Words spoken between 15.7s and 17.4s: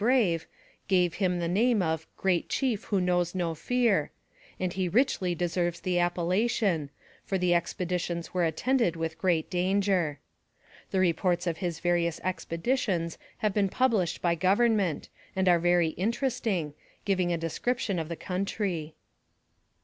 interesting, giving a